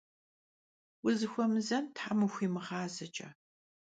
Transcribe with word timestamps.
Vuzıxuemızen 1.03 1.85
them 1.97 2.19
vuxuimığazeç'e! 2.27 3.27